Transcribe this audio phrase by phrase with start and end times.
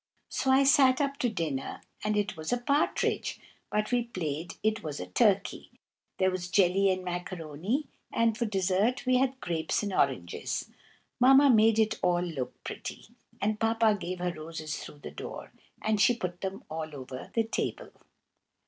[0.29, 3.39] So I sat up to dinner, and it was a partridge,
[3.71, 5.69] but we played it was a turkey.
[6.17, 10.71] There was jelly and macaroni, and for desert we had grapes and oranges.
[11.19, 13.09] Mamma made it all look pretty,
[13.39, 15.51] and Papa gave her roses through the door,
[15.83, 17.91] and she put them all over the table.